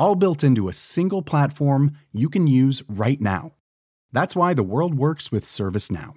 [0.00, 3.52] all built into a single platform you can use right now.
[4.12, 6.14] That's why the world works with ServiceNow.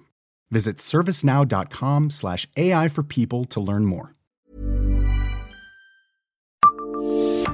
[0.50, 4.14] Visit servicenow.com/slash AI for people to learn more.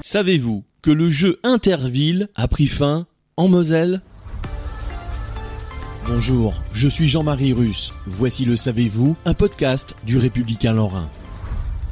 [0.02, 3.06] Savez-vous que le jeu Interville a pris fin
[3.36, 4.00] en Moselle?
[6.06, 7.92] Bonjour, je suis Jean-Marie Russe.
[8.06, 11.08] Voici le Savez-vous, un podcast du Républicain Lorrain.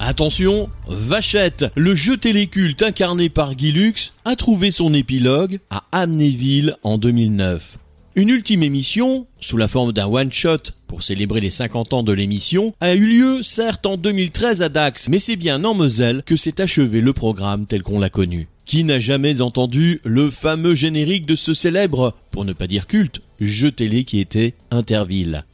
[0.01, 6.77] Attention, Vachette, le jeu téléculte incarné par Guy Lux, a trouvé son épilogue à Amnéville
[6.84, 7.79] en 2009.
[8.15, 12.75] Une ultime émission, sous la forme d'un one-shot pour célébrer les 50 ans de l'émission,
[12.81, 16.61] a eu lieu certes en 2013 à Dax, mais c'est bien en Moselle que s'est
[16.61, 18.48] achevé le programme tel qu'on l'a connu.
[18.67, 23.20] Qui n'a jamais entendu le fameux générique de ce célèbre, pour ne pas dire culte,
[23.41, 25.44] jeu télé qui était Interville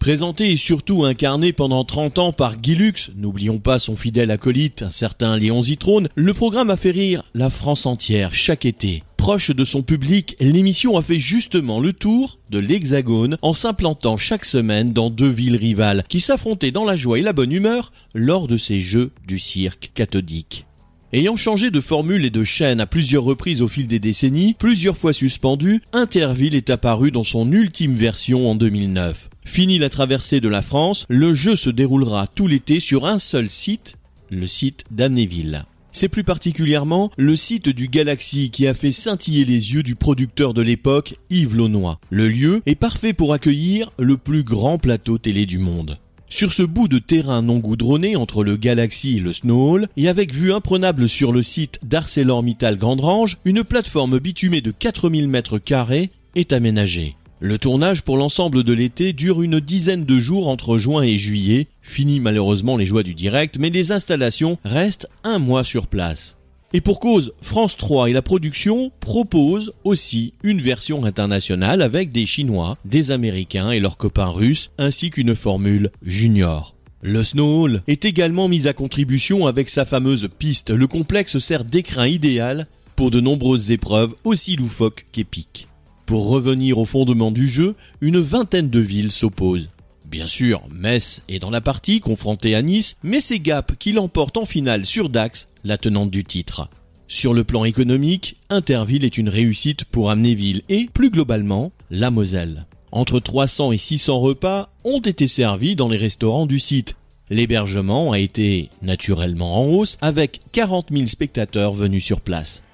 [0.00, 4.80] Présenté et surtout incarné pendant 30 ans par Guy Lux, n'oublions pas son fidèle acolyte,
[4.80, 9.02] un certain Léon Zitrone, le programme a fait rire la France entière chaque été.
[9.18, 14.46] Proche de son public, l'émission a fait justement le tour de l'Hexagone en s'implantant chaque
[14.46, 18.48] semaine dans deux villes rivales qui s'affrontaient dans la joie et la bonne humeur lors
[18.48, 20.64] de ces jeux du cirque cathodique.
[21.12, 24.96] Ayant changé de formule et de chaîne à plusieurs reprises au fil des décennies, plusieurs
[24.96, 29.28] fois suspendu, Interville est apparu dans son ultime version en 2009.
[29.44, 33.50] Fini la traversée de la France, le jeu se déroulera tout l'été sur un seul
[33.50, 33.96] site,
[34.30, 35.64] le site d'Amnéville.
[35.90, 40.54] C'est plus particulièrement le site du Galaxy qui a fait scintiller les yeux du producteur
[40.54, 41.98] de l'époque, Yves Launois.
[42.10, 45.98] Le lieu est parfait pour accueillir le plus grand plateau télé du monde.
[46.32, 50.32] Sur ce bout de terrain non goudronné entre le Galaxy et le Snowhall, et avec
[50.32, 56.52] vue imprenable sur le site d'ArcelorMittal Grandrange, une plateforme bitumée de 4000 mètres carrés est
[56.52, 57.16] aménagée.
[57.40, 61.66] Le tournage pour l'ensemble de l'été dure une dizaine de jours entre juin et juillet.
[61.82, 66.36] Fini malheureusement les joies du direct, mais les installations restent un mois sur place.
[66.72, 72.26] Et pour cause, France 3 et la production proposent aussi une version internationale avec des
[72.26, 76.76] Chinois, des Américains et leurs copains russes, ainsi qu'une formule junior.
[77.02, 80.70] Le Snowhall est également mis à contribution avec sa fameuse piste.
[80.70, 85.66] Le complexe sert d'écrin idéal pour de nombreuses épreuves aussi loufoques qu'épiques.
[86.06, 89.70] Pour revenir au fondement du jeu, une vingtaine de villes s'opposent.
[90.10, 94.38] Bien sûr, Metz est dans la partie, confrontée à Nice, mais c'est Gap qui l'emporte
[94.38, 96.68] en finale sur Dax, la tenante du titre.
[97.06, 102.66] Sur le plan économique, Interville est une réussite pour Amnéville et, plus globalement, la Moselle.
[102.90, 106.96] Entre 300 et 600 repas ont été servis dans les restaurants du site.
[107.28, 112.64] L'hébergement a été naturellement en hausse avec 40 000 spectateurs venus sur place.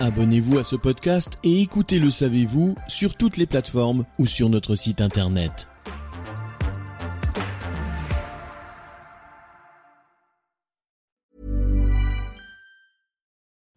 [0.00, 4.74] Abonnez-vous à ce podcast et écoutez Le Savez-vous sur toutes les plateformes ou sur notre
[4.74, 5.68] site internet.